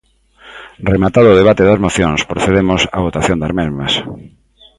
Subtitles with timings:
[0.91, 3.93] Rematado o debate das mocións, procedemos á votación das mesmas.